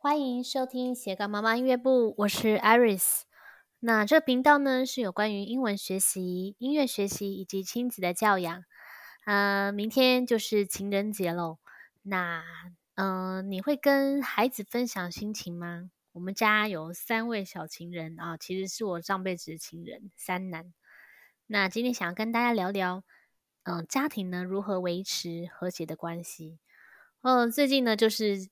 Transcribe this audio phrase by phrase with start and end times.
[0.00, 3.22] 欢迎收听斜杠妈妈音乐部，我是 Iris。
[3.80, 8.62] 那这频道呢是有关于英文学习、音乐学习以及亲子的教养。
[9.26, 11.58] 呃，明天就是情人节喽。
[12.02, 12.44] 那
[12.94, 15.90] 嗯、你会跟孩子分享心情吗？
[16.12, 20.72] 我们家有三位小情人啊，其实是我上辈子的情人，三男。
[21.48, 23.02] 那今天想要跟大家聊聊，
[23.64, 26.60] 嗯、家庭呢如何维持和谐的关系。
[27.22, 28.48] 嗯、呃，最近呢就是。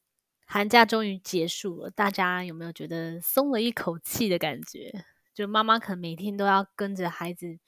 [0.47, 5.05] 寒假终于结束了，大家有没有觉得松了一口气的感觉？
[5.35, 7.59] 就妈妈可能每天都要跟着孩子，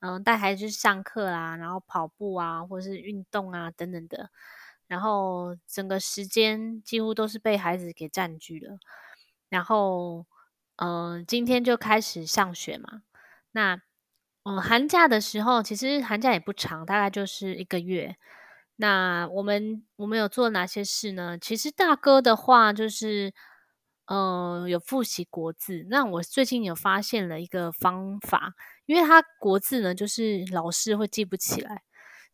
[0.00, 4.30] 嗯，带孩子去上课啊，然后跑步啊，或是运动啊等等的，
[4.88, 8.78] 然后整个时间几乎都是被孩子给占据了。
[9.48, 10.26] 然后，
[10.76, 13.02] 嗯，今天就开始上学嘛。
[13.52, 13.80] 那，
[14.44, 18.16] 嗯，寒假的时候其实寒假也不长，大概就是一个月。
[18.76, 21.38] 那我们我们有做哪些事呢？
[21.38, 23.32] 其实大哥的话就是，
[24.06, 25.86] 呃，有复习国字。
[25.88, 28.54] 那我最近有发现了一个方法，
[28.86, 31.82] 因为他国字呢，就是老师会记不起来，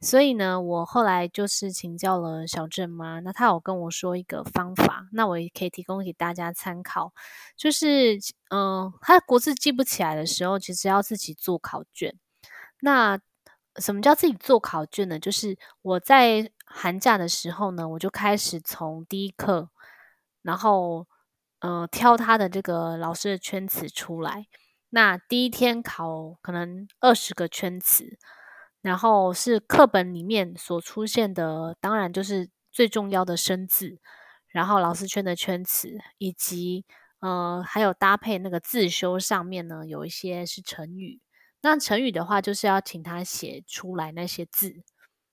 [0.01, 7.13] 所以呢，我后来就是请教了小郑妈，那他有跟我说一个方法，那我也可以提供给大家参考，
[7.57, 8.19] 就是，
[8.51, 12.15] 嗯、他国字记不起来的时候，其实要自己做考卷。
[12.81, 13.21] 那
[13.81, 15.19] 什么叫自己做考卷呢？
[15.19, 19.71] 就是我在寒假的时候呢，我就开始从第一课，
[20.43, 21.07] 然后
[21.61, 24.47] 嗯、呃、挑他的这个老师的圈词出来。
[24.91, 28.19] 那第一天考可能二十个圈词，
[28.83, 33.99] 然后是课本里面所出现的，当然就是最重要的生字，
[34.49, 36.85] 然后老师圈的圈词，以及
[37.21, 41.21] 呃还有搭配那个自修上面呢，有一些是成语。
[41.63, 44.83] 那成语的话，就是要请他写出来那些字，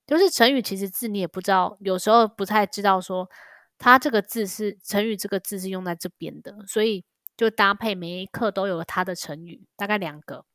[0.05, 3.29] 就是成语其实字你也不知道，有时候不太知道说
[3.77, 7.05] 他这个字是成语，这个字是用在这边的，所以
[7.37, 10.45] 就搭配每一课都有他的成语，大概两个。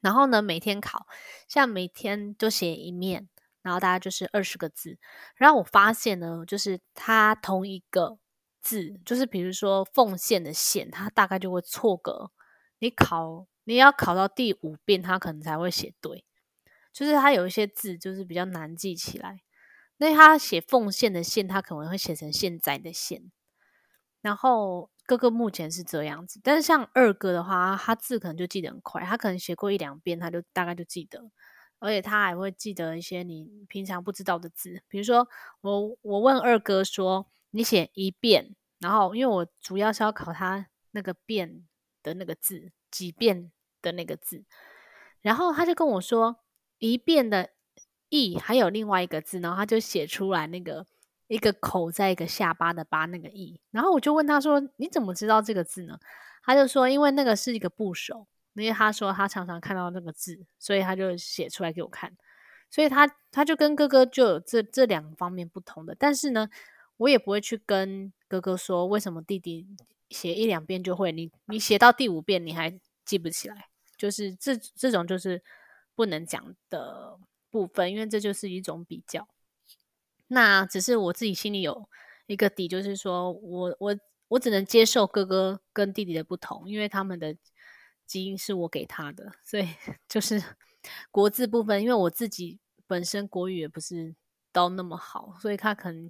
[0.00, 1.06] 然后呢，每天考，
[1.46, 3.28] 像每天都写一面，
[3.62, 4.98] 然后大概就是二十个字。
[5.36, 8.18] 然后我发现呢，就是他同一个
[8.60, 12.32] 字，就是比如说奉献的献，他大概就会错个，
[12.80, 13.46] 你考。
[13.68, 16.24] 你要考到第五遍，他可能才会写对。
[16.90, 19.42] 就是他有一些字就是比较难记起来。
[19.98, 23.30] 那他写奉献的献，他可能会写成现在的现。
[24.22, 31.30] 然后哥哥目前是这样子，但是像二哥的话，他字可能就记得很快，他可能写过一两遍，他就大概就记得。
[31.78, 35.28] 而且他还会记得一些你平常不知道的字，比如说
[35.60, 41.68] 我我问二哥说，你写一遍，然后因为我主要是要考他那个遍
[42.02, 43.52] 的那个字几遍。
[43.82, 44.44] 的那个字，
[45.20, 46.36] 然后他就跟我说
[46.78, 47.50] 一遍的
[48.08, 50.86] “一”还有另外一个字，然后他就写出来那个
[51.26, 55.98] 一个口在一个下巴的“巴”那个“一”，然后我就问他说：“你怎么知道这个字呢？”
[56.44, 62.16] 他就说：“因为那个是一个部首，因为他说他常常看到那个字，所以他就写出来给我看。
[62.70, 66.48] 所以他他就跟哥哥就有这这两方面不同的，但是呢，
[66.98, 69.66] 我也不会去跟哥哥说为什么弟弟
[70.10, 75.42] 写一两遍就会，你你写到第五遍你还记不起来。”就是这这种就是
[75.96, 77.18] 不能讲的
[77.50, 79.26] 部分，因为这就是一种比较。
[80.28, 81.88] 那只是我自己心里有
[82.26, 83.98] 一个底，就是说我我
[84.28, 87.34] 我只能接受哥哥跟弟弟的不同，因为他们的
[88.06, 89.66] 基因是我给他的，所以
[90.08, 90.40] 就是
[91.10, 94.14] 国字部分，因为我自己本身国语也不是
[94.52, 96.08] 到那么好，所以他可能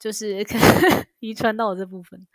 [0.00, 2.26] 就是 可能遗传到我这部分，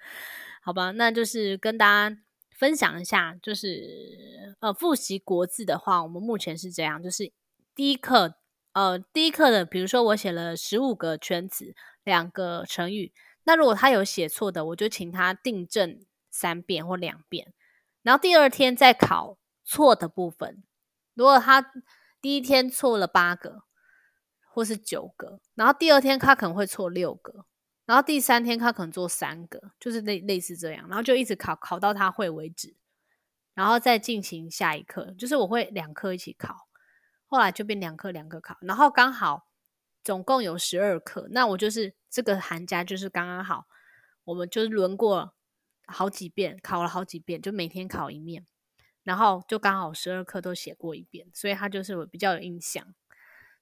[0.61, 0.91] 好吧？
[0.91, 2.17] 那就是跟大家。
[2.57, 7.31] 分享一下，就是呃，复习国字的话，我们目前是这样，就是
[7.75, 8.35] 第一课，
[8.73, 13.11] 呃，第一课的，比如说我写了十五个圈词，两个成语，
[13.43, 17.53] 那如果他有写错的，我就请他订正三遍或两遍，
[18.03, 20.63] 然后第二天再考错的部分。
[21.13, 21.73] 如果他
[22.21, 23.63] 第一天错了八个
[24.53, 27.45] 或是九个，然后第二天他可能会错六个。
[27.85, 32.75] 然后第三天他可能做三个，就是类类似这样，然后就一直考考到他会为止，
[33.53, 36.67] 然后再进行下一课，就是我会两课一起考，
[37.27, 39.47] 后来就变两课两个考，然后刚好
[40.03, 43.67] 总共有十二课，那我就是这个寒假就是刚刚好，
[44.23, 45.35] 我们就是轮过
[45.85, 48.47] 好几遍，考了好几遍，就每天考一面，
[49.03, 52.95] 然后就刚好十二课都写过一遍，所以他就是我比较有印象。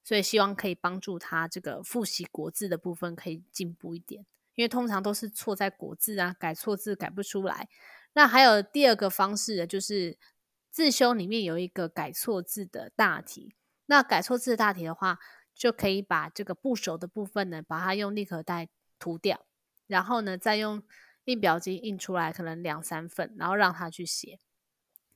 [0.04, 7.68] 所以希望可以帮助他这个复习国字的部分可以进步一点，因为通常都是错在国字啊，改错字改不出来。
[8.12, 10.18] 那还有第二个方式呢，就是
[10.70, 13.56] 自修里面有一个改错字的大题。
[13.86, 15.18] 那改错字的大题的话，
[15.54, 18.68] 就可以把这个不熟的部分呢，把它用立可带
[18.98, 19.46] 涂掉，
[19.86, 20.82] 然后呢，再用
[21.24, 24.38] 印表机印出来可能两三份，然后让他去写，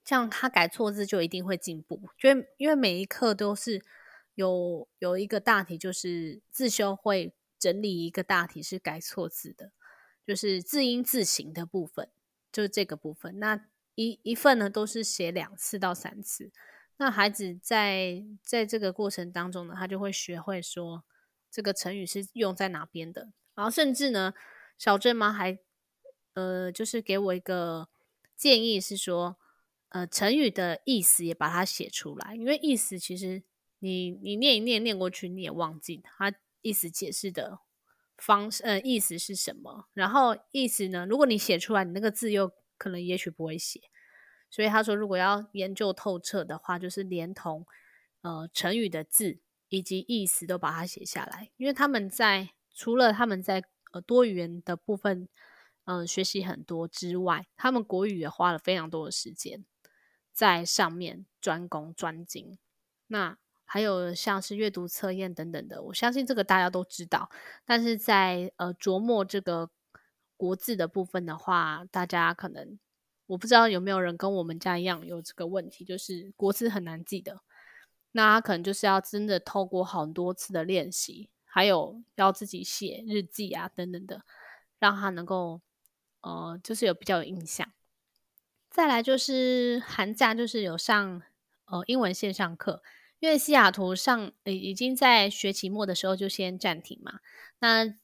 [0.04, 2.08] 这样他改错字就一定会进步。
[2.22, 3.84] 因为因为每一课都是
[4.38, 9.72] 有有一个大题，就是自修会整理一个大题是改错字的，
[10.24, 12.08] 就是字音字形的部分，
[12.52, 13.40] 就是这个部分。
[13.40, 16.52] 那一一份呢都是写两次到三次，
[16.98, 21.02] 那孩子在在这个过程当中呢，他就会学会说
[21.50, 24.34] 这个成语是用在哪边的，然后甚至呢，
[24.78, 25.58] 小镇妈还。
[26.34, 27.88] 呃，就是给我一个
[28.36, 29.36] 建议是说，
[29.88, 33.42] 呃，成语的意思也把它写出来，因为意思其实
[33.78, 36.32] 你你念一念念过去你也忘记它
[36.62, 37.60] 意思解释的
[38.16, 39.88] 方式，呃，意思是什么？
[39.94, 43.80] 然后意思呢，如果你写出来，你那个字又可能也许不会写，
[44.50, 47.66] 所以他说，如果要研究透彻的话，就是连同
[48.22, 49.38] 呃成语的字
[49.68, 55.28] 以及意思都把它写下来，因为他们在除了他们在呃多语言的部分。
[55.90, 59.64] 嗯，学习很多之外，他们国语也花了非常多的时间
[60.34, 62.58] 在上面专攻专精。
[63.06, 63.38] 那
[63.70, 67.30] 还有像是阅读测验等等的，我相信这个大家都知道。
[67.66, 69.68] 但是在呃琢磨这个
[70.38, 72.78] 国字的部分的话，大家可能
[73.26, 77.42] 我不知道有没有人跟我们家一样有这个问题，就是国字很难记得。
[78.12, 84.22] 那他可能就是要真的透过很多次的练习，还有要自己写日记啊等等的，
[84.78, 85.60] 让他能够。
[86.20, 87.72] 呃，就是有比较有印象。
[88.68, 91.22] 再来就是寒假，就是有上
[91.66, 92.82] 呃英文线上课，
[93.20, 97.20] 因为西雅图上呃已经在学期末的时候就先暂停嘛。
[97.58, 97.94] 那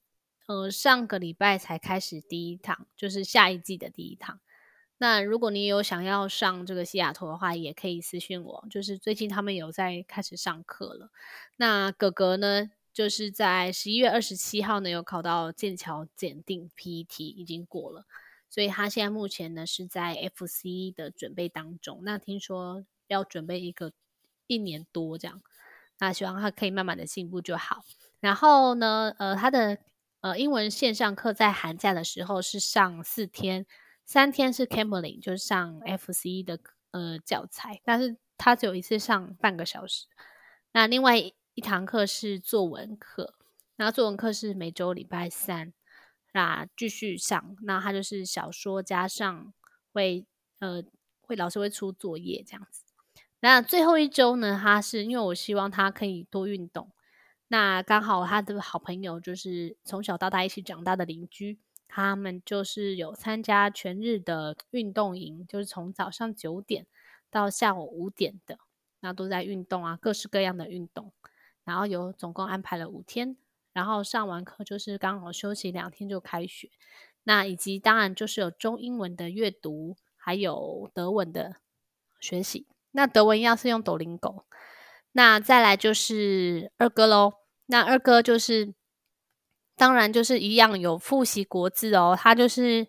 [0.46, 4.40] 呃上个礼拜才开始第一堂，就是下一季的第一堂。
[4.98, 8.66] 那如果你有想要上这个西雅图的话，也可以私信我。
[8.70, 11.10] 就是最近他们有在开始上课了。
[11.56, 12.70] 那哥哥呢？
[12.92, 18.06] 就是在十一月二十七号呢，有考到剑桥检定 PET 已经过了，
[18.48, 22.02] 所以他现在目前呢是在 FC 的准备当中。
[22.04, 23.90] 那听说要准备一个
[24.46, 25.40] 一年多这样，
[25.98, 27.84] 那希望他可以慢慢的进步就好。
[28.20, 29.78] 然后呢，呃，他的
[30.20, 33.66] 呃英文线上课在寒假的时候是上四天，
[34.04, 36.58] 三天是 Cambly，就是上 FCE 的
[36.90, 40.06] 呃教材，但是他只有一次上半个小时。
[40.72, 41.32] 那另外。
[41.56, 43.36] 一堂课是作文课，
[43.76, 45.72] 然后作文课是每周礼拜三，
[46.32, 47.56] 那继续上。
[47.62, 49.54] 那他就是小说加上
[49.92, 50.26] 会
[50.58, 50.82] 呃
[51.20, 52.83] 会老师会出作业这样子。
[53.44, 56.90] 那最后一周呢，他是因为我希望他可以多运动。
[57.48, 66.86] 那刚好他的好朋友就是从小到大一起长大的邻居，他们就是有参加全日的运动营，就是从早上九点
[67.30, 68.56] 到下午五点的，
[69.00, 71.12] 那都在运动啊，各式各样的运动。
[71.64, 73.36] 然后有总共安排了五天，
[73.74, 76.70] 然后上完课就是刚好休息两天就开学。
[77.24, 81.56] 那以及当然就是有中英文的阅读，还有德文的
[82.18, 82.66] 学习。
[82.94, 84.44] 那德文一样是用 Doino，。
[85.12, 87.34] 那再来就是二哥喽。
[87.66, 88.74] 那二哥就是
[89.76, 92.16] 当然就是一样有复习国字哦。
[92.18, 92.86] 他就是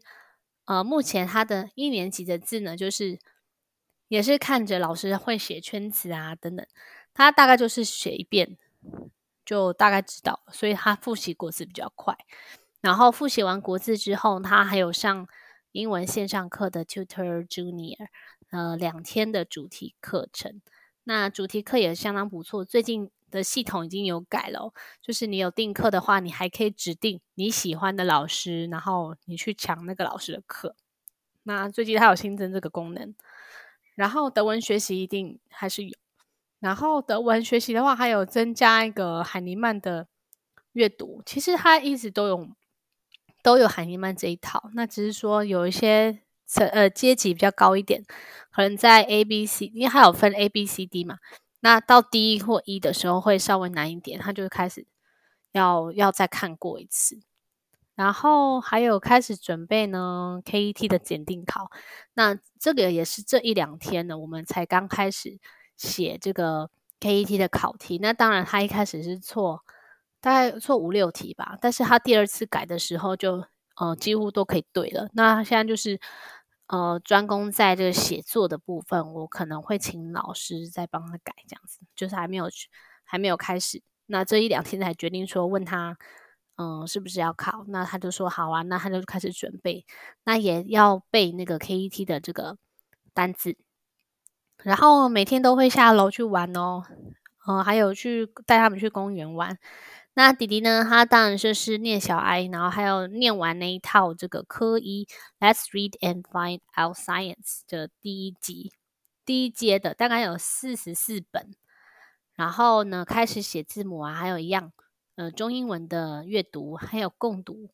[0.66, 3.20] 呃目前他的一年级的字呢，就是
[4.08, 6.66] 也是看着老师会写圈子啊等等，
[7.14, 8.58] 他大概就是写一遍。
[9.46, 12.18] 就大概知道，所以他复习国字比较快。
[12.82, 15.28] 然后复习完国字之后，他还有上
[15.72, 18.08] 英文线上课的 Tutor Junior，
[18.52, 20.62] 呃，两天的主题课程。
[21.04, 22.66] 那主题课也相当不错。
[22.66, 30.76] 最近的系统已经有改了，就是你有订课的话，你还可以指定你喜欢的老师，然后你去抢那个老师的课。
[31.44, 33.14] 那最近它有新增这个功能。
[33.94, 35.96] 然后德文学习一定还是有。
[36.60, 40.08] 然后德文学习的话，还有增加一个海尼曼的
[40.72, 41.22] 阅读。
[41.26, 42.50] 其实它一直都有
[43.44, 48.04] 都有海尼曼这一套，那只是说有一些层呃阶级比较高一点，
[48.52, 51.18] 可能在 A B C，因为它有分 A B C D 嘛。
[51.60, 54.86] 那到 D 或 E 的时候会稍微难一点，他就开始
[55.52, 57.20] 要要再看过一次。
[57.96, 61.70] 然后还有开始准备呢 KET 的检定考，
[62.14, 65.40] 那这个也是这一两天呢，我们才刚开始。
[65.78, 66.70] 写这个
[67.02, 69.62] KET 的考题，那当然他一开始是错，
[70.22, 73.46] 大概错五六题吧，但是他第二次改的时候就
[73.76, 75.10] 呃几乎都可以对了。
[75.14, 76.00] 那现在就是
[76.68, 82.50] 呃专攻在这个写作的部分，我可能会请老师再帮他改这样子，就是还没有
[83.04, 83.82] 还没有开始。
[84.08, 85.98] 那这一两天才决定说问他
[86.58, 89.86] 嗯、是不是要考，那他就说好啊，那他就开始准备，
[90.24, 92.58] 那也要背那个 KET 的这个
[93.14, 93.58] 单字。
[94.64, 96.82] 然后每天都会下楼去玩哦，
[97.46, 99.58] 嗯、呃，还有去带他们去公园玩。
[100.18, 105.06] 那弟弟呢，他当然就是念小 I，，然后还有念完那一套这个科一
[105.42, 108.72] Let's Read and Find Out Science 的第一集，
[109.26, 111.54] 第一阶的大概有四十四本，
[112.34, 114.72] 然后呢开始写字母啊，还有一样
[115.18, 117.70] 呃中英文的阅读，还有共读。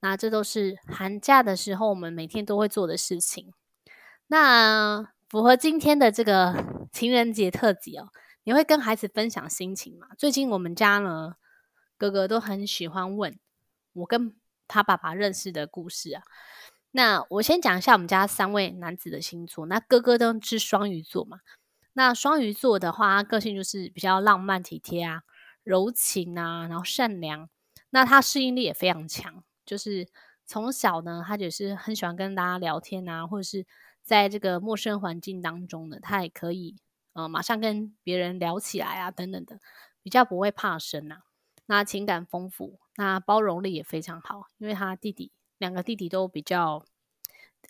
[0.00, 3.52] 那这都是寒假的时候我们每天都会做的事情。
[4.26, 6.54] 那符合今天的这个
[6.92, 8.10] 情人节特辑哦，
[8.44, 10.08] 你会跟孩子分享心情吗？
[10.18, 11.36] 最近我们家呢，
[11.98, 13.38] 哥哥都很喜欢问
[13.92, 14.34] 我跟
[14.66, 16.22] 他爸爸认识的故事啊。
[16.92, 19.66] 那我先讲一下我们家三位男子的星座。
[19.66, 21.40] 那哥哥都是双鱼座嘛。
[21.92, 25.22] 那双鱼座的话，个性就是比较浪漫体贴啊、
[25.64, 27.50] 柔情啊，然后善良。
[27.90, 29.42] 那他适应力也非常强。
[29.66, 30.08] 就是
[30.46, 33.66] 从小呢，他就是很喜欢跟大家聊天啊，或者是
[34.02, 36.76] 在这个陌生环境当中呢，他也可以
[37.12, 39.60] 呃马上跟别人聊起来啊，等等的，
[40.02, 41.18] 比较不会怕生呐。
[41.68, 46.84] 那情感丰富，那包容力也非常好，因为他弟弟两个弟弟都比较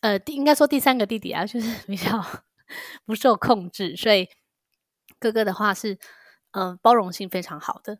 [0.00, 2.24] 呃，第应该说第三个弟弟啊，就是 比较
[3.04, 4.28] 不受控制，所以
[5.18, 5.98] 哥哥的话是
[6.52, 7.98] 嗯、包容性非常好的。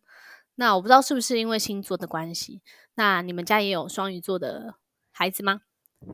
[0.55, 2.63] 那我不知道是不是因为星座的关系，
[2.95, 4.77] 那你们家也有双鱼座的
[5.11, 5.61] 孩子吗？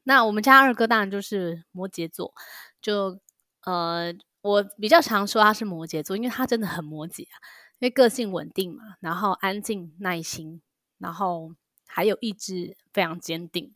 [0.05, 2.33] 那我们家二哥当然就是摩羯座，
[2.81, 3.21] 就
[3.67, 7.37] 呃，我比较常说他是摩羯座，因为他真的很摩羯啊，
[7.79, 10.63] 因为个性稳定嘛，然后安静、耐心，
[10.99, 11.55] 然后
[11.87, 13.75] 还有意志非常坚定，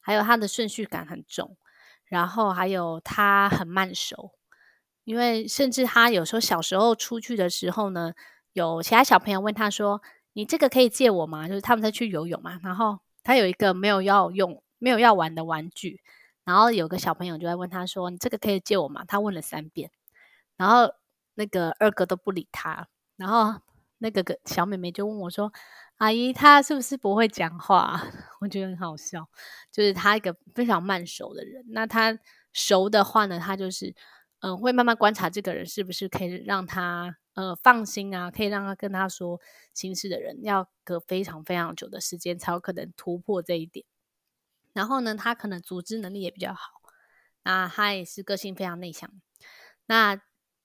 [0.00, 1.56] 还有他的顺序感很重，
[2.04, 4.32] 然后还有他很慢熟，
[5.04, 8.12] 因为甚至他有时候小时候出去的时候呢。
[8.52, 10.02] 有其他小朋友问他说
[10.34, 16.02] ：“你这个可以借我吗？”就是他们在去游泳嘛，然后他有一个没有要用、没有要玩的玩具，
[16.44, 19.92] 然后有个小朋友就在问他说：“你这个可以借我吗？”他问了三遍，
[20.56, 20.92] 然后
[21.34, 22.88] 那个二哥都不理他，
[23.20, 23.60] 然后
[23.98, 25.52] 那个个小妹妹就问我说
[25.98, 28.02] ：“阿姨，她是不是不会讲话？”
[28.40, 29.28] 我觉得很好笑，
[29.70, 31.64] 就是她一个非常慢熟的人。
[31.68, 32.18] 那他
[32.52, 33.94] 熟的话呢，他就是
[34.40, 37.16] 嗯，会慢慢观察这个人是不是可以让他。
[37.34, 39.40] 呃，放心啊，可以让他跟他说
[39.72, 43.86] 心事的人，要隔非常非常久的时间才有可能突破这一点。
[44.72, 46.82] 然后呢，他可能组织能力也比较好，
[47.44, 49.08] 那他也是个性非常内向。
[49.86, 50.16] 那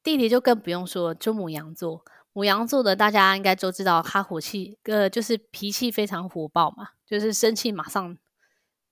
[0.01, 2.03] 弟弟就更不用说，就母羊座，
[2.35, 8.17] 五羊座的大家应该都知道，他火气，呃，就是脾气非常火爆嘛，就是生气马上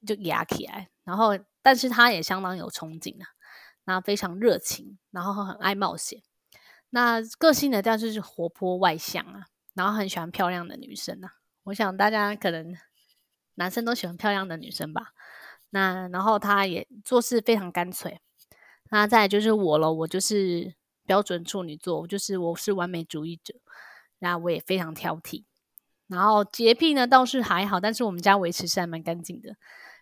[0.08, 0.90] 就压起来。
[1.04, 3.28] 然后，但是他也相当有憧憬啊，
[3.84, 6.24] 那非常热情，然后很爱冒险。
[6.92, 11.34] 那个性的调就是活泼外向啊，然后很喜欢漂亮的女生啊。
[11.64, 12.74] 我想大家可能
[13.56, 15.12] 男生都喜欢漂亮的女生吧。
[15.72, 18.22] 那然后他也做事非常干脆。
[18.92, 23.56] 那再就是我了，我就是标准处女座，就是我是完美主义者。
[24.20, 25.44] 那我也非常挑剔。
[26.08, 29.56] 然后洁癖呢倒是还好，但是我们家维持是还蛮干净的。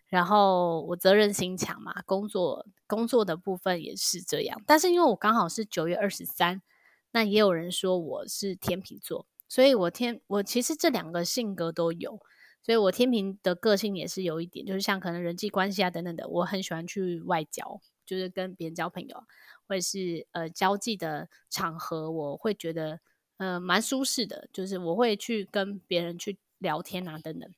[0.07, 4.61] 然后我责任心强嘛，工作工作的部分也是这样。
[4.65, 6.61] 但是因为我刚好是九月二十三。
[7.13, 12.17] 那也有人说我是天秤座，所以我天我其实这两个性格都有，
[12.61, 19.23] 所以我天秤的个性也是有一点，就是像可能人际关系啊等等的，我很喜欢去外交，就是跟别人交朋友，
[19.71, 22.99] 或者是呃交际的场合，我会觉得
[23.37, 27.49] 呃蛮舒适的，就是我会去跟别人去聊天啊等等，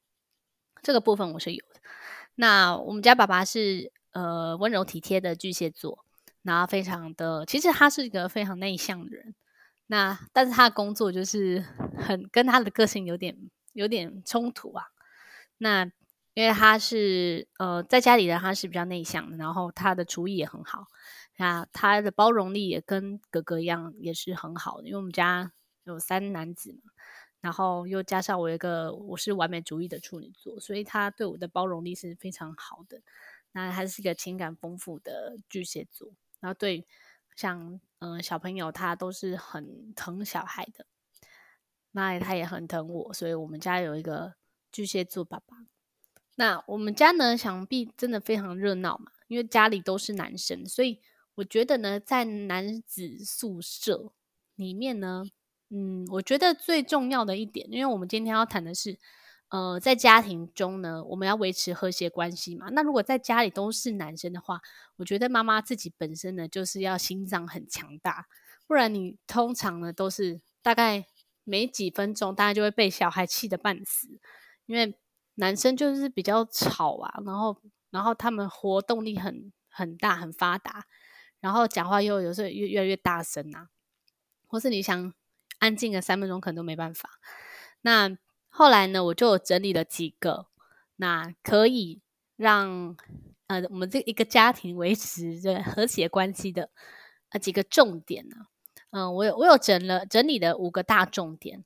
[0.84, 1.82] 这个部分我是有的。
[2.36, 6.06] 那我们家爸爸是呃温柔体贴的巨蟹座，
[6.44, 9.34] 然后非常的，其实他是一个非常内向的人。
[9.88, 11.66] 那但是他的工作就是
[11.98, 13.36] 很跟他的个性有点
[13.72, 14.86] 有点冲突啊。
[15.58, 15.92] 那
[16.36, 20.86] 因为他是呃在家里的他是比较内向的，然后他的厨艺也很好，
[21.38, 24.88] 那他的包容力也跟哥哥一样也是很好的。
[24.88, 25.52] 因为我们家
[25.84, 26.92] 有三男子嘛，
[27.42, 33.02] 然后又加上我一个我是完美主义的处女座，所以他对我的包容力是非常好的。
[33.52, 36.88] 那他是一个情感丰富的巨蟹座，然后对。
[37.36, 40.86] 像嗯、小朋友他都是很疼小孩的，
[41.90, 44.36] 那他也很疼我，所以我们家有一个
[44.72, 45.66] 巨蟹座爸爸。
[46.36, 51.02] 那我们家呢，想必真的非常热闹嘛，因为家里都是男生，所以
[51.36, 54.12] 我觉得呢，在男子宿舍
[54.56, 55.24] 里面呢，
[55.70, 59.00] 嗯，我觉得最重要的一点，因为我们今天要谈的是。
[59.50, 62.70] 呃，在家庭中呢，我们要维持和谐关系嘛。
[62.72, 64.60] 那如果在家里都是男生的话，
[64.96, 68.26] 我觉得妈妈自己本身呢，就是要心脏很强大，
[68.66, 71.06] 不然你通常呢都是大概
[71.44, 74.20] 没几分钟，大概就会被小孩气得半死。
[74.66, 74.98] 因为
[75.36, 77.62] 男生就是比较吵啊，然后
[77.92, 80.88] 然后他们活动力很很大很发达，
[81.44, 83.68] 然后讲话又有时候越越来越大声啊，
[84.48, 85.14] 或是你想
[85.60, 87.20] 安静个三分钟可能都没办法。
[87.82, 90.48] 那后来呢，我就整理了几个，
[90.96, 92.00] 那可以
[92.38, 92.96] 让
[93.48, 96.70] 呃我们这一个家庭维持着和谐关系的
[97.32, 98.48] 呃几个重点呢。
[98.92, 101.66] 嗯、我有我有整了整理了五个大重点，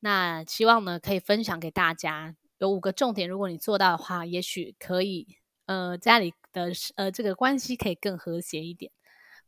[0.00, 2.34] 那希望呢可以分享给大家。
[2.56, 8.90] 有五个重点，如果你做到的话，也许可以呃家里的呃这个关系可以更和谐一点。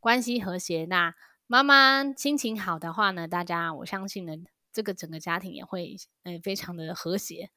[0.00, 1.14] 关系和谐，那
[1.46, 4.32] 妈妈心情好的话呢，大家我相信呢，
[4.72, 7.50] 这个整个家庭也会呃非常的和谐。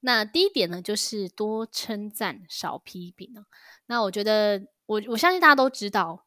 [0.00, 3.44] 那第一点呢，就是多称赞，少批评呢。
[3.86, 6.26] 那我觉得我我相信大家都知道，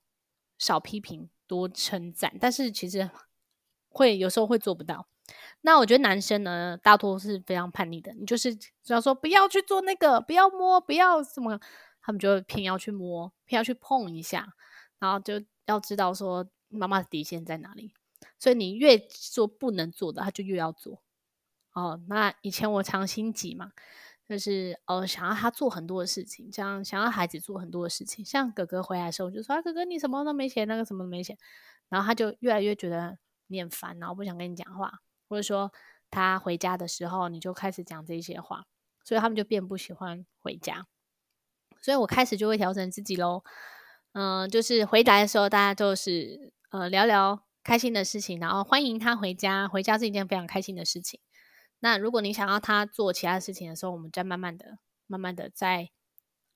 [0.58, 3.10] 少批评，多称赞，但是其实
[3.90, 5.08] 会有时候会做不到。
[5.62, 11.60] 那我觉得男生呢，大多是非常叛逆的，你就是只要说不要去做那个，不要摸，不要什么，
[12.02, 14.48] 他们就偏要去摸，偏要去碰一下。
[15.00, 17.94] 然后就要知道说妈妈的底线在哪里，
[18.40, 21.02] 所以你越说不能做的，他就越要做。
[21.74, 23.72] 哦，那以前我常心急嘛，
[24.30, 28.24] 就是呃想要他做很多的事情，这样想要孩子做很多的事情。
[28.24, 31.38] 像哥哥回来的时候，我就说啊，哥哥你什么都没写，那个什么都没写，
[31.90, 35.72] 然后他就越来越觉得你很烦，然后不想跟你讲话，或者说
[36.10, 38.66] 他回家的时候你就开始讲这些话，
[39.04, 40.88] 所以他们就变不喜欢回家。
[41.82, 43.44] 所以我开始就会调整自己喽。
[44.18, 49.68] 嗯、就是回来的时候，大家就是呃聊聊开心的事情，然后欢迎他回家。
[49.68, 51.20] 回家是一件非常开心的事情。
[51.82, 55.90] 那如果你想要他做其他事情的时候，我们再慢慢的、慢慢的在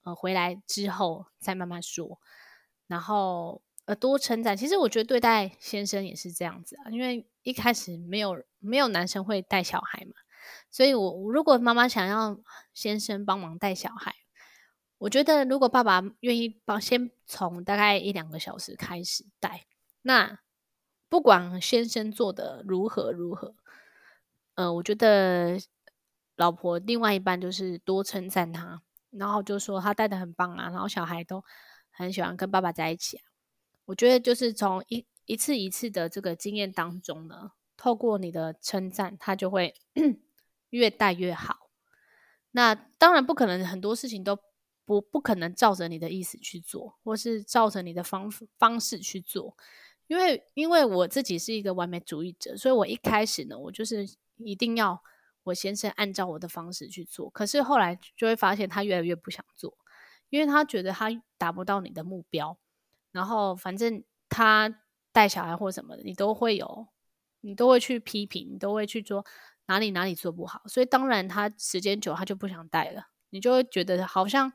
[0.03, 2.21] 呃回来之后再慢慢说。
[2.87, 10.13] 然后呃多称赞，其实我觉得对待先生也是这样子啊，因为一开始没有没有男生会带小孩嘛，
[10.71, 12.39] 所以我如果妈妈想要
[12.73, 14.15] 先生帮忙带小孩。
[14.99, 19.65] 我觉得，如果爸爸愿意帮，先从大概一两个小时开始带，
[20.01, 20.39] 那
[21.07, 23.55] 不管先生做的如何如何，
[24.55, 25.57] 呃，我觉得
[26.35, 31.41] 老婆另外一半就是多称赞他，然后就说他带的很棒啊，然后小孩都
[31.91, 33.23] 很喜欢跟爸爸在一起啊。
[33.85, 39.73] 我觉得就是从一一次一次的这个经验当中呢，透过你的称赞，他就会
[40.71, 41.69] 越带越好。
[42.51, 44.37] 那当然不可能很多事情都。
[44.89, 49.55] 不不可能照着你的意思去做，或是照着你的方方式去做，
[50.07, 54.03] 因为因为我自己是一个完美主义者，所以我一开始呢，我就是
[54.37, 55.03] 一定要
[55.43, 57.29] 我先生按照我的方式去做。
[57.29, 59.77] 可是后来就会发现他越来越不想做，
[60.31, 62.57] 因为他觉得他达不到你的目标，
[63.11, 66.87] 然后反正他带小孩或什么的，你都会有，
[67.41, 69.23] 你都会去批评，你都会去做
[69.67, 74.51] 哪里哪里做不好，所以当然他时间久他就不想带了，你就会觉得好像。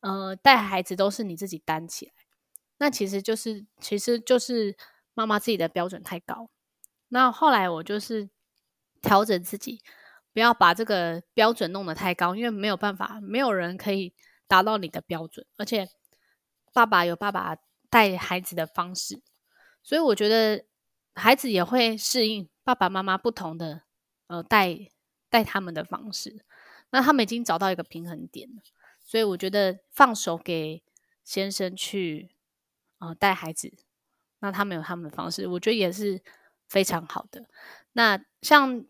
[0.00, 2.12] 呃，带孩子都是你自己担起来，
[2.78, 4.76] 那其实就是，其实就是
[5.14, 6.50] 妈妈自己的标准太高。
[7.08, 8.28] 那后来我就是
[9.00, 9.80] 调整自己，
[10.32, 14.12] 不要把这个标准弄得太高，因为没有办法，没有人可以
[14.46, 15.46] 达到你的标准。
[15.56, 15.88] 而且
[16.72, 17.56] 爸爸有爸爸
[17.88, 19.22] 带孩子的方式，
[19.82, 20.64] 所以我觉得
[21.14, 23.82] 孩子也会适应爸爸妈妈不同的
[24.26, 24.76] 呃带
[25.30, 26.44] 带他们的方式。
[26.90, 28.62] 那他们已经找到一个平衡点了。
[29.06, 30.82] 所以我觉得放手给
[31.24, 32.30] 先生去
[32.98, 33.72] 呃带孩子，
[34.40, 36.20] 那他们有他们的方式，我觉得也是
[36.68, 37.46] 非常好的。
[37.92, 38.84] 那像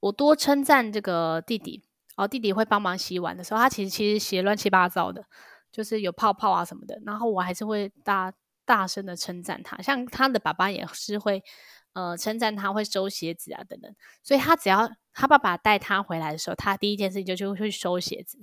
[0.00, 1.84] 我多称赞这个弟弟，
[2.16, 5.26] 哦，弟弟会帮忙洗碗的时候，他其实其实洗乱七八糟的，
[5.70, 8.32] 就是有泡泡啊什么的，然后我还是会大
[8.64, 9.80] 大声的称赞他。
[9.82, 11.42] 像他的爸爸也是会
[11.92, 18.38] 呃称赞他会收鞋子啊等等，所以他只要他爸爸带他回来的时候，他第一件事情就就会去收鞋子。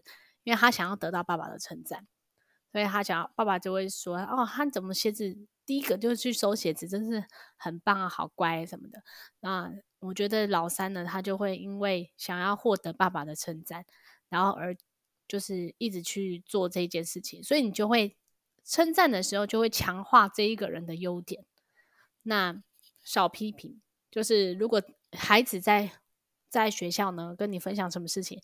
[0.46, 2.08] 因为他想要得到爸爸的称赞，
[2.72, 7.26] 所以他想要爸爸就会说：“哦，他怎么鞋子第一个就是去收鞋子，真是
[7.58, 9.02] 很棒啊，好乖什么的。”
[9.42, 13.86] 那我觉得老三呢，他就会因为想要获得爸爸的称赞，
[14.30, 14.78] 然后而
[15.28, 18.16] 就是一直去做这件事情，所以你就会
[18.64, 21.44] 称赞的时候就会强化这一个人的优点。
[22.22, 22.62] 那
[23.02, 23.82] 少批评，
[24.12, 24.84] 就是如果
[25.18, 25.94] 孩子在
[26.50, 28.40] 在学校呢跟你分享什么事情，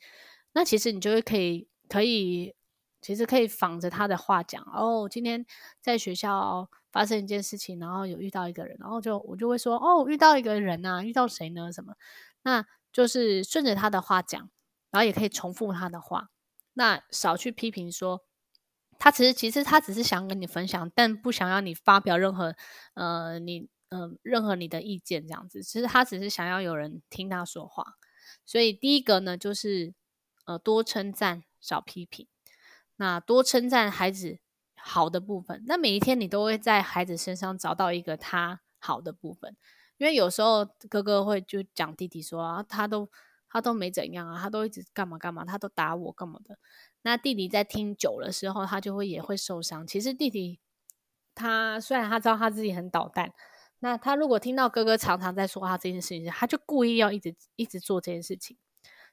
[0.53, 1.67] 那其实你就会可以。
[1.91, 2.55] 可以，
[3.01, 5.09] 其实可以仿着他的话讲哦。
[5.11, 5.45] 今天
[5.81, 11.69] 在学校发生一件事情，然后有遇到一个人，然后就我就会说哦，遇到一个人呐，遇到谁呢？
[11.69, 11.95] 什么？
[12.43, 14.49] 那就是顺着他的话讲，
[14.89, 16.29] 然后也可以重复他的话，
[16.75, 18.23] 那少去批评说
[18.97, 22.55] 他其实其实他只是想跟你分享，但不想要你发表任何
[22.93, 25.61] 呃你呃任何你的意见这样子。
[25.61, 27.97] 其实他只是想要有人听他说话。
[28.45, 29.93] 所以第一个呢，就是
[30.45, 31.43] 呃多称赞。
[31.61, 32.27] 少批评，
[32.97, 34.39] 那多称赞孩子
[34.75, 35.63] 好的部分。
[35.67, 39.55] 那每一天你都会在孩子身上找到一个他好的部分，
[39.97, 43.09] 因为有时候哥哥会就讲弟弟说啊，他都
[43.47, 46.57] 他都没怎样啊，他都一直干嘛干嘛，他都打我干嘛的。
[47.03, 49.85] 那弟弟在听久了时候，他就会也会受伤。
[49.85, 50.59] 其实弟弟
[51.35, 53.33] 他虽然他知道他自己很捣蛋，
[53.79, 58.57] 那他如果听到哥哥常常在说他这件事情，他就故意要一直一直做这件事情。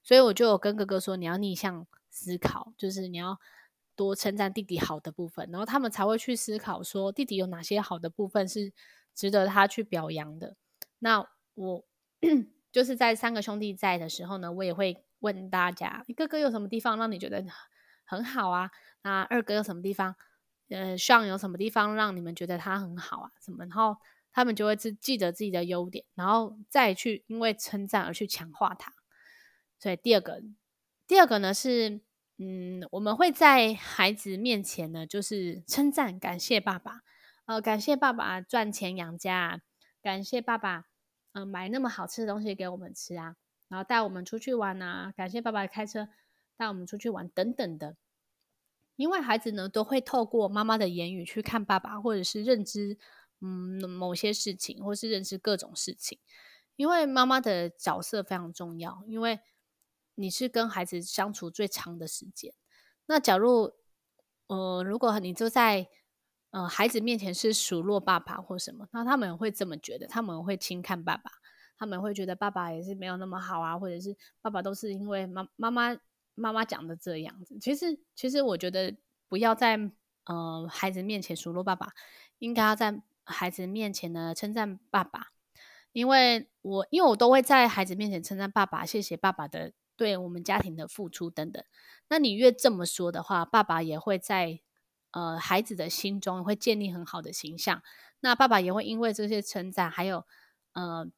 [0.02, 1.86] 所以我就跟哥哥说，你要逆向
[2.18, 3.38] 思考，就是你要。
[3.98, 8.72] 多称赞弟弟好的部分，然后他们才会去思考说弟弟有哪些好的部分是
[9.12, 10.54] 值得他去表扬的。
[11.00, 11.84] 那我
[12.70, 17.44] 就是在三个兄弟在的时候呢，我也会问大家：哥哥有什么地方让你觉得
[18.04, 18.70] 很好啊？
[19.02, 20.14] 那二哥有什么地方？
[20.68, 23.32] 呃，上有什么地方让你们觉得他很好啊？
[23.44, 23.64] 什么？
[23.64, 23.96] 然后
[24.30, 28.92] 他们就会记记得自己的优点，然后再去因为称赞而去强化他。
[29.80, 30.40] 所以第二个，
[31.08, 32.00] 第二个呢是。
[32.40, 37.02] 嗯，我们会在孩子面前呢，就是称赞、感谢爸爸，
[37.46, 39.60] 呃，感谢爸爸赚钱养家，
[40.00, 40.84] 感谢爸爸，
[41.32, 43.34] 嗯、买那么好吃的东西给我们吃啊，
[43.66, 46.08] 然后带我们出去玩啊，感谢爸爸开车
[46.56, 47.96] 带我们出去玩等等的。
[48.94, 52.96] 因为孩子呢，都会透过妈妈的言语去看爸爸，或者是认知，
[53.40, 56.20] 嗯，某些事情，或是认知各种事情。
[56.76, 59.40] 因为妈妈的角色非常重要，因为。
[60.20, 62.52] 你是跟孩子相处最长的时间，
[63.06, 63.72] 那假如，
[64.48, 65.88] 呃，如果你就在，
[66.50, 71.30] 呃，孩子面前是数落爸爸或什么，那他们会这么觉得，他们会轻看爸爸，
[71.78, 75.96] 他们会觉得爸爸也是没有那么好啊，或者是爸爸都是因为妈妈妈
[76.34, 77.56] 妈妈讲的这样子。
[77.60, 78.96] 其实，其实我觉得
[79.28, 79.78] 不要在
[80.24, 81.92] 呃孩子面前数落爸爸，
[82.40, 85.28] 应该要在孩子面前呢称赞爸爸，
[85.92, 89.72] 因为我因为我都会在孩子面前称赞爸爸，谢谢爸爸的。
[89.98, 91.62] 对我们家庭的付出等等，
[92.08, 94.60] 那你越这么说的话，爸爸也会在
[95.10, 97.82] 呃孩子的心中会建立很好的形象。
[98.20, 100.24] 那爸爸也会因为这些称赞，还有
[100.72, 101.08] 呃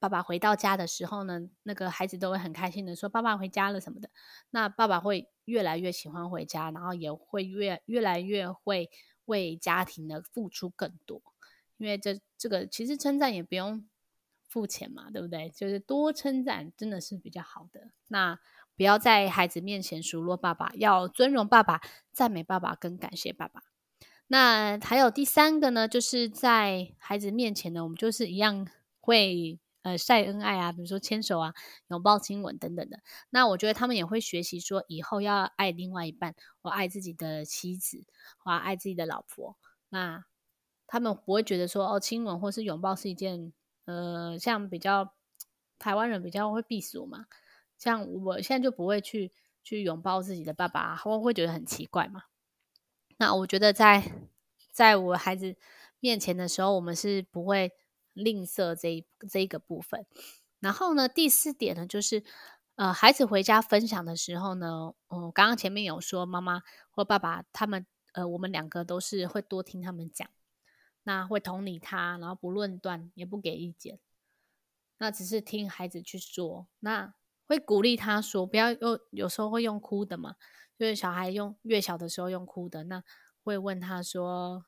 [0.00, 4.10] 爸爸回到家的时候呢，那个孩子都会很开心的说爸爸回家了什么的。
[4.50, 8.90] 那爸爸会越来越喜欢回家，然后也会越越来越会
[9.26, 11.22] 为家庭的付出更多。
[11.76, 13.88] 因为这这个其实称赞也不用。
[14.56, 15.50] 付钱嘛，对不对？
[15.50, 17.90] 就是多称赞，真的是比较好的。
[18.08, 18.38] 那
[18.74, 23.64] 不要在孩子面前数落爸爸，要尊荣爸爸、赞美爸爸跟感谢爸爸。
[24.28, 28.66] 那还有第三个呢，就是在孩子面前呢，我们就是一样
[28.98, 31.52] 会呃晒恩爱啊，比如说牵手啊、
[31.88, 33.00] 拥抱、亲吻等等的。
[33.28, 38.06] 那我觉得他们也会学习说，以后要爱另外一半，或爱自己的妻子，
[38.38, 39.58] 或爱自己的老婆。
[39.90, 40.24] 那
[40.86, 43.52] 他们不会觉得说哦，亲吻或是拥抱是一件。
[43.86, 45.14] 呃，像比较
[45.78, 47.26] 台湾人比较会避俗嘛，
[47.78, 52.24] 像我现在就不会去去拥抱自己的爸爸，会会觉得很奇怪嘛。
[53.16, 54.12] 那我觉得在
[54.70, 55.56] 在我孩子
[56.00, 57.72] 面前的时候，我们是不会
[58.12, 60.04] 吝啬这一这一个部分。
[60.60, 62.24] 然后呢，第四点呢，就是
[62.74, 70.28] 呃，孩子回家分享的时候呢，我、刚刚前面有说妈妈或爸爸他们，呃，我们两个都是会多听他们讲。
[71.08, 74.00] 那会同理他，然后不论断，也不给意见，
[74.98, 76.66] 那只是听孩子去说。
[76.80, 77.14] 那
[77.46, 80.34] 会鼓励他说，不要用，有时候会用哭的嘛，
[80.76, 83.04] 就是小孩用越小的时候用哭的，那
[83.44, 84.66] 会问他说，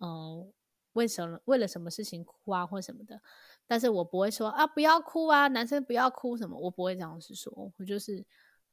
[0.00, 0.52] 嗯、
[0.94, 3.22] 为什么为了什么事情哭啊，或什么的。
[3.64, 8.26] 但是我不会说啊，不要哭啊，男生不要哭什么，我不会这样子说，我就是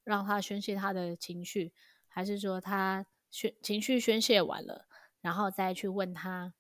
[0.04, 1.72] 让他宣泄他的情绪，
[2.08, 4.88] 还是说他宣情绪宣泄完了，
[5.22, 6.56] 然后再去问他。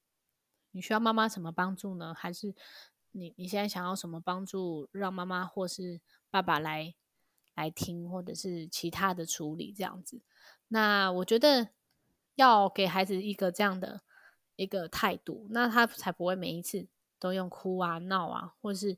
[0.71, 2.13] 你需要妈妈什么帮助呢？
[2.13, 2.55] 还是
[3.12, 6.95] 你你现在想要什么帮助，让妈妈或是爸爸来
[7.55, 10.21] 来听，或者是其他的处理这样子？
[10.69, 11.69] 那我觉得
[12.36, 14.01] 要给孩子一个这样的
[14.55, 16.88] 一个态度，那他才不会每一次
[17.19, 18.97] 都用哭啊、闹啊，或是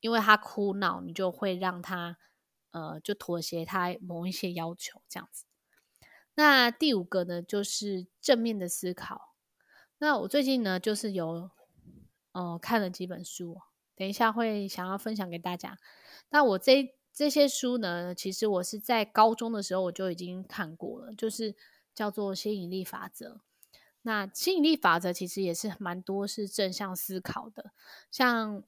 [0.00, 2.18] 因为他哭闹，你就会让他
[2.72, 5.44] 呃就妥协他某一些要求这样子。
[6.34, 9.35] 那第五个呢，就是正面的思考。
[9.98, 11.50] 那我最近呢，就是有，
[12.32, 13.58] 呃，看了几本书，
[13.94, 15.78] 等一下会想要分享给大家。
[16.28, 21.56] 那我这这些书呢，其实我是在高中的时候我就已经看过了，就是
[21.94, 23.40] 叫做吸引力法则。
[24.02, 27.72] 那吸引力法则其实也是蛮多是正向思考的，
[28.10, 28.62] 像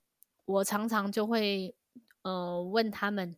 [0.47, 1.77] 我常常就会，
[2.23, 3.37] 呃，问他们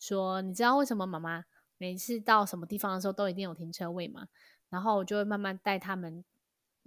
[0.00, 1.44] 说，你知道为什么妈妈
[1.76, 4.28] 每次到什么地方的时候都一定有停车位吗？
[4.70, 6.24] 然后我就会慢慢带他们。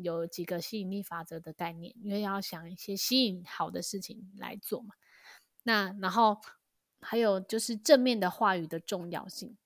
[0.02, 4.96] 有几个吸引力法则的概念，因为要想一些吸引好的事情来做嘛。
[5.64, 6.38] 那然后
[7.00, 9.58] 还有就是正面的话语的重要性。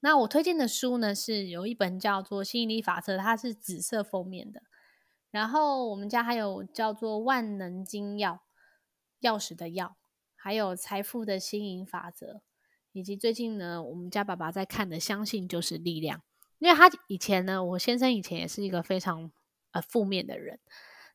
[0.00, 4.62] 那我推荐的书呢，是有一本叫做《吸引力法则》，它是紫色封面的。
[5.30, 8.38] 然后我们家还有叫做《万能金钥
[9.20, 9.88] 钥匙的钥》，
[10.36, 12.40] 还有财富的吸引法则，
[12.92, 16.18] 以及最近呢，我们家爸爸在看的《相信就是力量》，
[16.58, 19.30] 因为他以前呢，我先生以前也是一个非常
[19.72, 20.58] 呃负面的人，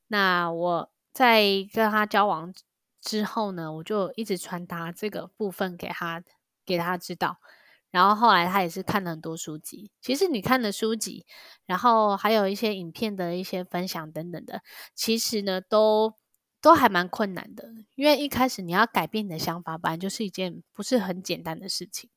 [0.07, 2.53] 那我在跟他交往
[3.01, 6.23] 之后呢，我就一直传达这个部分给他，
[6.65, 7.37] 给他知道。
[7.91, 9.91] 然后后来他也是看了很多书籍。
[10.01, 11.27] 其实你看的书籍，
[11.67, 14.61] 然后还有一些影片的一些分享等等的，
[14.95, 16.15] 其实呢都
[16.59, 17.69] 都还蛮困难的。
[17.93, 22.09] 因为一开始你要改变你的想法，本来就是一件不是很简单的事情。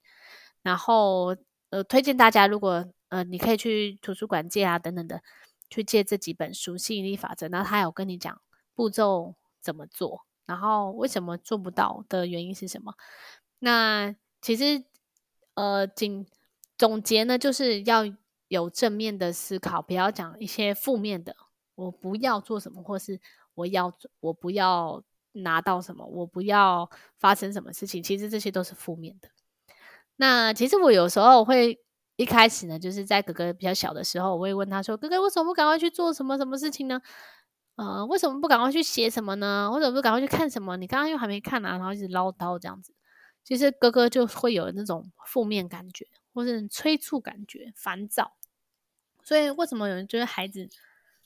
[0.62, 1.36] 然后
[1.68, 5.22] 呃，推荐大家，如果呃你可以去图书馆借啊等等的，
[5.70, 8.40] 去借这几本书《吸引力法则》，然后他有跟你讲
[8.74, 12.94] 步骤怎么做，然后为什么做不到的原因是什么。
[13.58, 14.84] 那其实。
[15.56, 16.26] 呃，总
[16.76, 18.02] 总结呢，就是要
[18.48, 21.34] 有正面的思考，不要讲一些负面的。
[21.76, 23.18] 我不要做什么，或是
[23.54, 23.90] 我要
[24.20, 28.02] 我不要拿到什么，我不要发生什么事情。
[28.02, 29.30] 其实这些都是负面的。
[30.16, 31.82] 那其实我有时候会
[32.16, 37.00] 一开始呢，就是在哥哥比较小的时候，我会问他说：“哥哥，为什么不赶快去做什么什么事情呢？
[37.76, 39.70] 呃，为什么不赶快去写什么呢？
[39.74, 40.76] 为什么不赶快去看什么？
[40.78, 42.94] 你刚刚又还没看啊，然后一直唠叨这样子。”
[43.44, 48.32] 其实哥哥就会有那种负面感觉，或是催促感觉、烦躁。
[49.22, 50.68] 所以为什么有人觉得孩子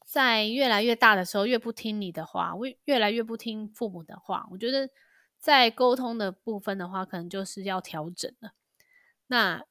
[0.05, 4.47] 在越来越大的时候越不听你的话，越越来越不听父母的话？
[4.51, 4.91] 我觉得
[5.39, 8.53] 在沟通的部分的话，可能就是要调整了。
[9.29, 9.65] 那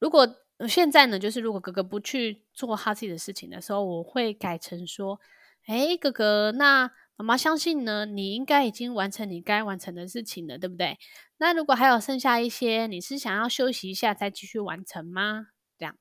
[0.00, 0.36] 如果
[0.68, 5.20] 现在呢，就是如果哥哥不去做他自己的事情的时候，我会改成说
[5.66, 10.96] ：“哎，哥哥，那。”妈妈相信呢，你应该已经完成你该完成的事情了，对不对？
[11.36, 15.48] 那如果还有剩下一些，你是想要休息一下再继续完成吗？
[15.76, 15.98] 这样，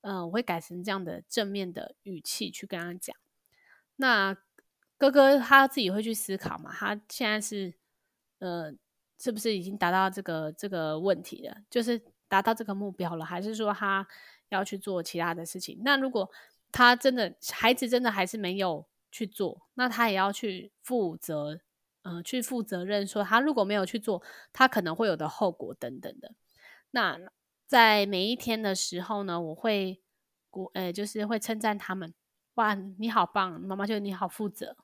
[0.00, 3.14] 嗯、我会改成这样的正面的语气去跟他讲。
[3.96, 4.38] 那
[4.96, 6.72] 哥哥他自己会去思考嘛？
[6.72, 7.74] 他现在是，
[8.38, 8.72] 呃，
[9.18, 11.58] 是不是已经达到这个这个问题了？
[11.68, 14.06] 就是达到这个目标了，还是说他
[14.50, 15.80] 要去做其他的事情？
[15.84, 16.30] 那如果
[16.70, 18.86] 他真的孩子真的还是没有。
[19.10, 21.58] 去做，那他也要去负责，
[22.02, 26.34] 嗯、呃，去负责任，说他如果没有去做，他可能会有的后果等等的。
[26.90, 27.18] 那
[27.66, 30.02] 在每一天的时候呢，我会
[30.50, 32.12] 鼓，呃，就是会称赞他们，
[32.56, 34.76] 哇，你好棒，妈妈觉得你好负责。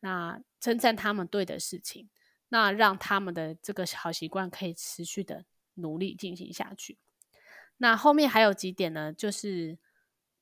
[0.00, 2.10] 那称赞他们对的事情，
[2.48, 5.44] 那让他们的这个好习惯可以持续的
[5.80, 6.98] 努力进行下去。
[7.78, 9.78] 那后面还有几点呢，就是。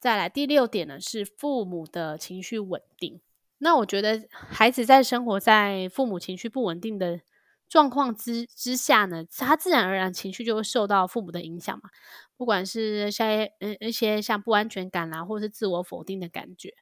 [0.01, 3.21] 再来第六点呢，是父母的情绪稳定。
[3.59, 7.21] 那我觉得孩子在生活在父母情绪不稳定的
[7.69, 11.91] 状况之之下呢，他自然而然情绪就会受到父母的影响嘛。
[12.37, 16.73] 不管是像嗯一些像不安全感啦，或是自我否定的感觉，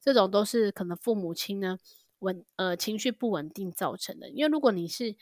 [0.00, 1.76] 这种都是可能父母亲呢
[2.20, 4.30] 稳呃情绪不稳定造成的。
[4.30, 5.14] 因为如果你是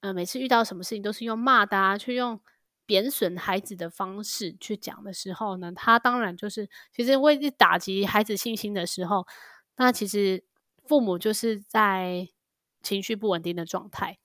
[0.00, 2.40] 呃每次遇到什么事情都是用骂的啊，去用。
[2.88, 9.26] 贬损孩子的方式去讲的时候呢，他当然就是其实为打击孩子信心的时候，
[9.76, 10.42] 那其实
[10.86, 12.26] 父母就是在
[12.82, 14.16] 情绪不稳定的状态。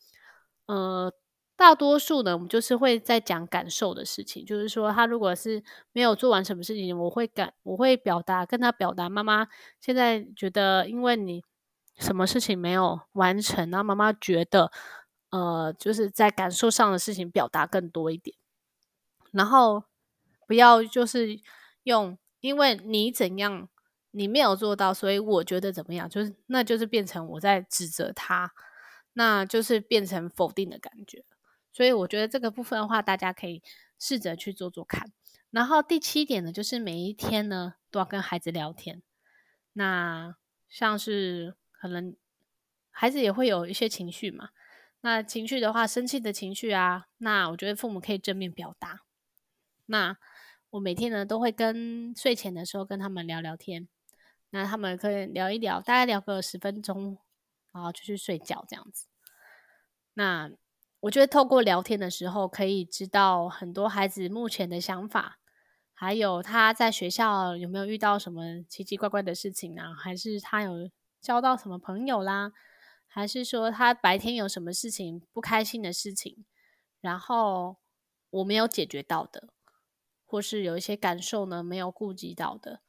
[0.67, 1.11] 呃，
[1.57, 9.45] 大多数呢，我们就是会在讲感受的事情，就是说他如果是没有做完什么事情，我会感我会表达跟他表达，妈妈
[9.81, 11.43] 现在觉得因为你
[11.97, 14.71] 什么事情没有完成，然后妈妈觉得
[15.33, 18.37] 呃就是在感受上的事情表达更多一点。
[19.31, 19.83] 然后
[20.45, 21.39] 不要就是
[21.83, 23.67] 用，因为你怎样，
[24.11, 28.53] 你没有做到，所以我觉得怎么样，就是那就是变成我在指责他，
[29.13, 31.25] 那就是变成否定的感觉。
[31.71, 33.63] 所以我觉得这个部分的话，大家可以
[33.97, 35.11] 试着去做做看。
[35.49, 39.01] 然后第七点呢，就是每一天呢都要跟孩子聊天。
[39.73, 40.35] 那
[40.69, 42.15] 像是可能
[42.91, 44.49] 孩子也会有一些情绪嘛，
[45.05, 49.01] 那情绪的话，生气的情绪啊，那我觉得父母可以正面表达。
[49.87, 50.15] 那
[50.69, 53.89] 我每天呢都会跟睡前的时候跟他们聊聊天，
[54.51, 57.17] 那他们可以聊一聊，大概聊个十分钟，
[57.73, 59.07] 然后就去睡觉这样子。
[60.13, 60.49] 那
[61.01, 65.37] 我觉得透过聊天的时候，可以知道很多孩子目前的想法，
[65.93, 70.89] 还有他在学校有没有遇到什么奇奇怪怪的事情啊，还是他有
[71.19, 72.53] 交到什么朋友啦，
[73.13, 76.43] 还是说他白天有什么事情不开心的事情，
[76.99, 77.77] 然后
[78.31, 79.49] 我没有解决到的。
[80.25, 82.81] 或是有一些感受呢，没有顾及到的，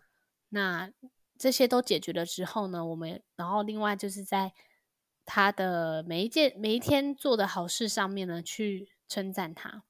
[0.49, 0.91] 那
[1.39, 4.55] 这些都解决了之后呢，我们然后另外就是在
[5.27, 9.83] 他的每一件每一天做的好事上面呢，去称赞他，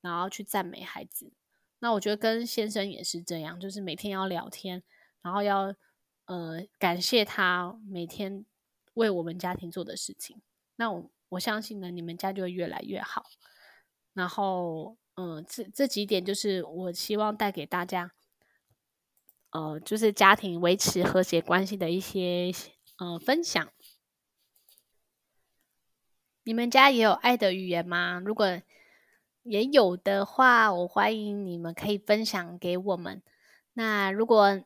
[0.00, 1.32] 然后去赞美孩子。
[1.78, 4.82] 那我觉得跟先生也是这样，就是每天要聊天，
[5.22, 5.72] 然后要
[6.24, 8.44] 呃感谢他每天
[9.00, 10.42] 为我们家庭做的事情。
[10.76, 13.24] 那我我相信呢，你们家就会越来越好。
[14.12, 18.12] 然后，嗯，这这几点就是我希望带给大家，
[19.52, 22.52] 呃，就是家庭维持和谐关系的一些
[22.98, 23.72] 呃分享。
[26.42, 28.20] 你们家也有爱的语言吗？
[28.24, 28.60] 如果
[29.44, 33.22] 也有的话，我欢迎你们可以分享给我们。
[33.74, 34.60] 那如果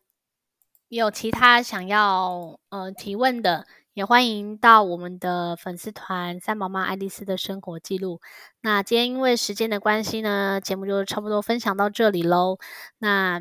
[0.88, 8.20] 有其他想要呃提问的，也欢迎到我们的粉丝团“三宝妈爱丽丝的生活记录”。
[8.60, 12.58] 那今天因为时间的关系呢，节目就差不多分享到这里喽。
[12.98, 13.40] 那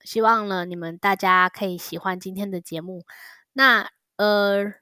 [0.00, 3.04] 希望呢，你们大家可以喜欢今天的节目。
[3.52, 4.74] 那呃，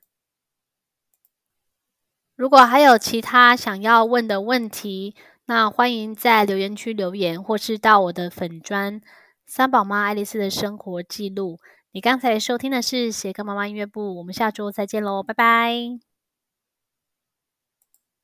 [2.34, 9.02] 如果还有其他想要问的问题，那欢迎在留言区留言，或是到我的粉专
[9.44, 11.58] “三宝妈爱丽丝的生活记录”。
[11.92, 16.09] 你刚才收听的是斜杠妈妈音乐部，我们下周再见喽，拜拜。